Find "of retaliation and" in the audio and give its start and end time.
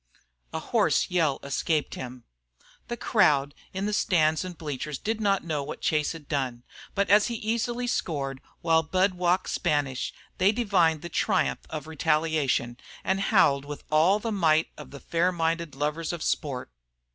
11.69-13.19